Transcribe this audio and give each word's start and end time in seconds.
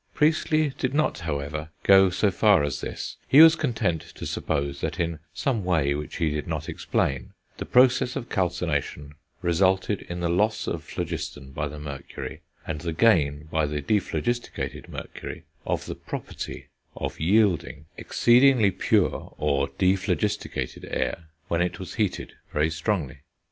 Priestley 0.15 0.73
did 0.79 0.95
not, 0.95 1.19
however, 1.19 1.69
go 1.83 2.09
so 2.09 2.31
far 2.31 2.63
as 2.63 2.81
this; 2.81 3.17
he 3.27 3.39
was 3.39 3.55
content 3.55 4.01
to 4.01 4.25
suppose 4.25 4.81
that 4.81 4.99
in 4.99 5.19
some 5.31 5.63
way, 5.63 5.93
which 5.93 6.15
he 6.15 6.31
did 6.31 6.47
not 6.47 6.67
explain, 6.67 7.33
the 7.57 7.67
process 7.67 8.15
of 8.15 8.27
calcination 8.27 9.13
resulted 9.43 10.01
in 10.09 10.19
the 10.19 10.27
loss 10.27 10.65
of 10.65 10.83
phlogiston 10.83 11.51
by 11.51 11.67
the 11.67 11.77
mercury, 11.77 12.41
and 12.65 12.81
the 12.81 12.93
gain, 12.93 13.47
by 13.51 13.67
the 13.67 13.79
dephlogisticated 13.79 14.89
mercury, 14.89 15.43
of 15.67 15.85
the 15.85 15.93
property 15.93 16.69
of 16.97 17.19
yielding 17.19 17.85
exceedingly 17.95 18.71
pure 18.71 19.35
or 19.37 19.67
dephlogisticated 19.67 20.83
air 20.89 21.25
when 21.47 21.61
it 21.61 21.77
was 21.79 21.93
heated 21.93 22.33
very 22.51 22.71
strongly. 22.71 23.19